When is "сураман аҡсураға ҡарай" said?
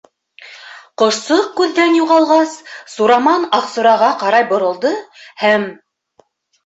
2.95-4.49